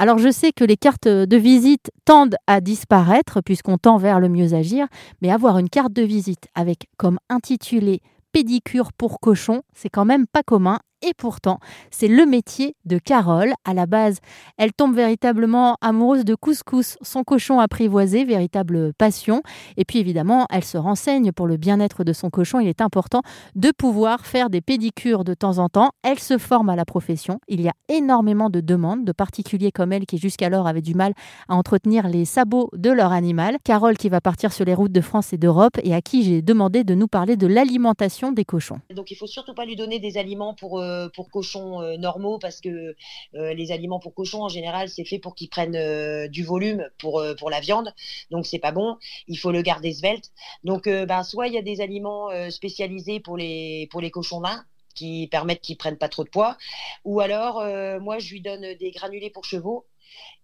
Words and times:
Alors 0.00 0.16
je 0.16 0.30
sais 0.30 0.52
que 0.52 0.64
les 0.64 0.78
cartes 0.78 1.08
de 1.08 1.36
visite 1.36 1.90
tendent 2.06 2.36
à 2.46 2.62
disparaître 2.62 3.42
puisqu'on 3.42 3.76
tend 3.76 3.98
vers 3.98 4.18
le 4.18 4.30
mieux 4.30 4.54
agir, 4.54 4.86
mais 5.20 5.30
avoir 5.30 5.58
une 5.58 5.68
carte 5.68 5.92
de 5.92 6.00
visite 6.00 6.48
avec 6.54 6.88
comme 6.96 7.18
intitulé 7.28 8.00
pédicure 8.32 8.94
pour 8.94 9.20
cochon, 9.20 9.60
c'est 9.74 9.90
quand 9.90 10.06
même 10.06 10.26
pas 10.26 10.42
commun 10.42 10.78
et 11.02 11.14
pourtant, 11.14 11.58
c'est 11.90 12.08
le 12.08 12.26
métier 12.26 12.76
de 12.84 12.98
Carole. 12.98 13.52
À 13.64 13.74
la 13.74 13.86
base, 13.86 14.18
elle 14.58 14.72
tombe 14.72 14.94
véritablement 14.94 15.76
amoureuse 15.80 16.24
de 16.24 16.34
Couscous, 16.34 16.98
son 17.00 17.24
cochon 17.24 17.58
apprivoisé, 17.58 18.24
véritable 18.24 18.92
passion. 18.94 19.42
Et 19.76 19.84
puis 19.84 19.98
évidemment, 19.98 20.46
elle 20.50 20.64
se 20.64 20.76
renseigne 20.76 21.32
pour 21.32 21.46
le 21.46 21.56
bien-être 21.56 22.04
de 22.04 22.12
son 22.12 22.28
cochon. 22.28 22.60
Il 22.60 22.68
est 22.68 22.80
important 22.80 23.22
de 23.54 23.70
pouvoir 23.70 24.26
faire 24.26 24.50
des 24.50 24.60
pédicures 24.60 25.24
de 25.24 25.34
temps 25.34 25.58
en 25.58 25.68
temps. 25.68 25.90
Elle 26.02 26.18
se 26.18 26.36
forme 26.38 26.68
à 26.68 26.76
la 26.76 26.84
profession. 26.84 27.40
Il 27.48 27.60
y 27.60 27.68
a 27.68 27.72
énormément 27.88 28.50
de 28.50 28.60
demandes 28.60 29.04
de 29.04 29.12
particuliers 29.12 29.72
comme 29.72 29.92
elle 29.92 30.06
qui 30.06 30.18
jusqu'alors 30.18 30.66
avaient 30.66 30.82
du 30.82 30.94
mal 30.94 31.14
à 31.48 31.54
entretenir 31.54 32.08
les 32.08 32.24
sabots 32.24 32.70
de 32.74 32.90
leur 32.90 33.12
animal. 33.12 33.56
Carole 33.64 33.96
qui 33.96 34.08
va 34.08 34.20
partir 34.20 34.52
sur 34.52 34.64
les 34.64 34.74
routes 34.74 34.92
de 34.92 35.00
France 35.00 35.32
et 35.32 35.38
d'Europe 35.38 35.78
et 35.82 35.94
à 35.94 36.02
qui 36.02 36.24
j'ai 36.24 36.42
demandé 36.42 36.84
de 36.84 36.94
nous 36.94 37.08
parler 37.08 37.36
de 37.36 37.46
l'alimentation 37.46 38.32
des 38.32 38.44
cochons. 38.44 38.80
Donc 38.94 39.10
il 39.10 39.14
faut 39.14 39.26
surtout 39.26 39.54
pas 39.54 39.64
lui 39.64 39.76
donner 39.76 39.98
des 39.98 40.18
aliments 40.18 40.54
pour 40.54 40.78
euh, 40.78 40.89
pour 41.14 41.30
cochons 41.30 41.80
euh, 41.82 41.96
normaux 41.96 42.38
parce 42.38 42.60
que 42.60 42.94
euh, 43.34 43.54
les 43.54 43.72
aliments 43.72 44.00
pour 44.00 44.14
cochons 44.14 44.42
en 44.42 44.48
général 44.48 44.88
c'est 44.88 45.04
fait 45.04 45.18
pour 45.18 45.34
qu'ils 45.34 45.48
prennent 45.48 46.28
du 46.28 46.44
volume 46.44 46.88
pour 46.98 47.22
pour 47.38 47.50
la 47.50 47.60
viande 47.60 47.92
donc 48.30 48.46
c'est 48.46 48.58
pas 48.58 48.72
bon 48.72 48.96
il 49.26 49.36
faut 49.36 49.52
le 49.52 49.62
garder 49.62 49.92
svelte 49.92 50.30
donc 50.64 50.88
ben 50.88 51.22
soit 51.22 51.48
il 51.48 51.54
y 51.54 51.58
a 51.58 51.62
des 51.62 51.80
aliments 51.80 52.28
spécialisés 52.50 53.20
pour 53.20 53.36
les 53.36 53.88
pour 53.90 54.00
les 54.00 54.10
cochons 54.10 54.40
nains 54.40 54.64
qui 54.94 55.28
permettent 55.30 55.60
qu'ils 55.60 55.76
prennent 55.76 55.98
pas 55.98 56.08
trop 56.08 56.24
de 56.24 56.30
poids 56.30 56.56
ou 57.04 57.20
alors 57.20 57.64
moi 58.00 58.18
je 58.18 58.32
lui 58.32 58.40
donne 58.40 58.74
des 58.74 58.90
granulés 58.90 59.30
pour 59.30 59.44
chevaux 59.44 59.86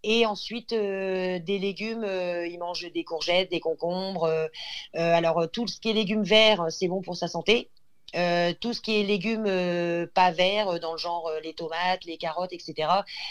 et 0.03 0.27
ensuite 0.27 0.71
des 0.71 1.59
légumes, 1.59 2.05
il 2.05 2.59
mange 2.59 2.91
des 2.93 3.05
courgettes, 3.05 3.51
des 3.51 3.61
concombres. 3.61 4.31
alors 4.95 5.51
tout 5.51 5.67
ce 5.67 5.81
qui 5.81 5.91
est 5.91 5.95
légumes 5.95 6.23
verts, 6.23 6.67
c'est 6.71 6.89
bon 6.89 7.03
pour 7.03 7.17
sa 7.17 7.29
santé. 7.29 7.71
Euh, 8.15 8.53
tout 8.61 8.73
ce 8.73 8.81
qui 8.81 9.01
est 9.01 9.03
légumes 9.03 9.47
euh, 9.47 10.07
pas 10.15 10.31
verts, 10.31 10.69
euh, 10.69 10.79
dans 10.79 10.93
le 10.93 10.99
genre 10.99 11.31
les 11.43 11.55
tomates, 11.55 12.05
les 12.05 12.17
carottes, 12.17 12.53
etc., 12.53 12.89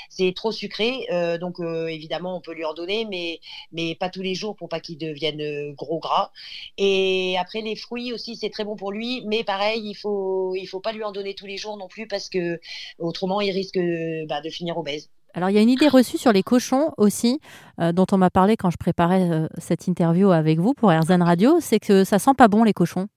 c'est 0.10 0.34
trop 0.36 0.52
sucré. 0.52 1.08
donc 1.40 1.60
évidemment, 1.60 2.38
on 2.38 2.42
peut 2.42 2.54
lui 2.54 2.66
en 2.66 2.74
donner, 2.74 3.06
mais, 3.06 3.40
mais 3.72 3.96
pas 3.96 4.10
tous 4.10 4.22
les 4.22 4.36
jours 4.36 4.56
pour 4.56 4.70
pas 4.70 4.80
qu'il 4.80 4.98
devienne 4.98 5.74
gros 5.74 6.00
gras. 6.00 6.32
Et 6.78 7.36
après, 7.40 7.62
les 7.62 7.76
fruits 7.76 8.14
aussi, 8.14 8.36
c'est 8.36 8.50
très 8.50 8.64
bon 8.64 8.76
pour 8.76 8.92
lui, 8.92 9.24
mais 9.26 9.44
pareil, 9.44 9.82
il 9.84 9.96
faut, 9.96 10.56
il 10.56 10.66
faut 10.66 10.80
pas 10.80 10.92
lui 10.92 11.04
en 11.04 11.12
donner 11.12 11.36
tous 11.36 11.46
les 11.46 11.58
jours 11.58 11.78
non 11.78 11.88
plus 11.88 12.08
parce 12.08 12.30
que 12.30 12.60
autrement, 13.00 13.42
il 13.42 13.52
risque 13.52 13.80
bah, 14.28 14.42
de 14.42 14.50
finir 14.50 14.78
obèse. 14.78 15.10
Alors, 15.34 15.50
il 15.50 15.54
y 15.54 15.60
a 15.60 15.62
une 15.62 15.70
idée 15.70 15.90
reçue 15.90 16.18
sur 16.18 16.32
les 16.32 16.44
cochons 16.44 16.92
aussi, 16.98 17.40
dont 17.78 18.06
on 18.12 18.18
m'a 18.18 18.30
parlé 18.30 18.56
quand 18.56 18.70
je 18.70 18.78
préparais 18.78 19.48
cette 19.58 19.88
interview 19.88 20.32
avec 20.32 20.60
vous 20.60 20.74
pour 20.74 20.92
RZN 20.92 21.22
Radio, 21.22 21.60
c'est 21.60 21.80
que 21.80 22.04
ça 22.04 22.20
sent 22.20 22.34
pas 22.38 22.48
bon 22.48 22.64
les 22.64 22.74
cochons. 22.74 23.08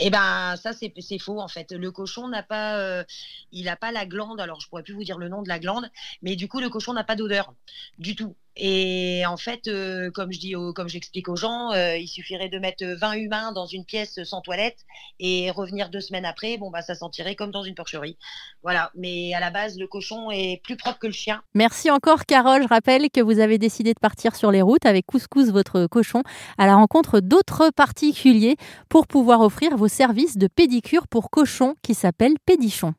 Eh 0.00 0.10
ben 0.10 0.56
ça 0.56 0.72
c'est 0.72 0.92
faux 1.18 1.40
en 1.40 1.48
fait. 1.48 1.70
Le 1.72 1.90
cochon 1.92 2.28
n'a 2.28 2.42
pas, 2.42 2.78
euh, 2.78 3.04
il 3.52 3.66
n'a 3.66 3.76
pas 3.76 3.92
la 3.92 4.06
glande. 4.06 4.40
Alors 4.40 4.60
je 4.60 4.68
pourrais 4.68 4.82
plus 4.82 4.94
vous 4.94 5.04
dire 5.04 5.18
le 5.18 5.28
nom 5.28 5.42
de 5.42 5.48
la 5.48 5.58
glande, 5.60 5.88
mais 6.22 6.34
du 6.36 6.48
coup 6.48 6.60
le 6.60 6.68
cochon 6.68 6.92
n'a 6.94 7.04
pas 7.04 7.16
d'odeur 7.16 7.54
du 7.98 8.16
tout. 8.16 8.36
Et 8.56 9.24
en 9.26 9.36
fait, 9.36 9.66
euh, 9.66 10.10
comme 10.12 10.32
je 10.32 10.38
dis, 10.38 10.54
comme 10.74 10.88
j'explique 10.88 11.28
aux 11.28 11.36
gens, 11.36 11.72
euh, 11.72 11.96
il 11.96 12.06
suffirait 12.06 12.48
de 12.48 12.58
mettre 12.58 12.84
20 12.84 13.14
humains 13.14 13.52
dans 13.52 13.66
une 13.66 13.84
pièce 13.84 14.22
sans 14.22 14.40
toilette 14.42 14.78
et 15.18 15.50
revenir 15.50 15.90
deux 15.90 16.00
semaines 16.00 16.24
après, 16.24 16.56
bon 16.56 16.70
bah 16.70 16.82
ça 16.82 16.94
sentirait 16.94 17.34
comme 17.34 17.50
dans 17.50 17.64
une 17.64 17.74
porcherie. 17.74 18.16
Voilà. 18.62 18.92
Mais 18.94 19.34
à 19.34 19.40
la 19.40 19.50
base, 19.50 19.76
le 19.78 19.86
cochon 19.88 20.30
est 20.30 20.60
plus 20.62 20.76
propre 20.76 20.98
que 20.98 21.06
le 21.08 21.12
chien. 21.12 21.42
Merci 21.54 21.90
encore, 21.90 22.26
Carole. 22.26 22.62
Je 22.62 22.68
rappelle 22.68 23.10
que 23.10 23.20
vous 23.20 23.40
avez 23.40 23.58
décidé 23.58 23.92
de 23.92 24.00
partir 24.00 24.36
sur 24.36 24.52
les 24.52 24.62
routes 24.62 24.86
avec 24.86 25.06
Couscous, 25.06 25.50
votre 25.50 25.86
cochon, 25.86 26.22
à 26.56 26.66
la 26.66 26.76
rencontre 26.76 27.20
d'autres 27.20 27.70
particuliers 27.70 28.56
pour 28.88 29.06
pouvoir 29.06 29.40
offrir 29.40 29.76
vos 29.76 29.88
services 29.88 30.38
de 30.38 30.46
pédicure 30.46 31.08
pour 31.08 31.30
cochons 31.30 31.74
qui 31.82 31.94
s'appellent 31.94 32.38
Pédichon. 32.46 32.94